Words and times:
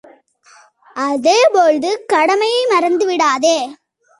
அதே 0.95 1.35
போழ்து 1.53 1.91
கடமையை 2.05 2.63
மறந்து 2.71 3.05
விடாதே! 3.05 3.57